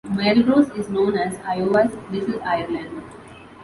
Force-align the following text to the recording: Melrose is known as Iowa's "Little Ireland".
Melrose 0.15 0.71
is 0.71 0.89
known 0.89 1.15
as 1.15 1.35
Iowa's 1.45 1.93
"Little 2.09 2.41
Ireland". 2.43 3.03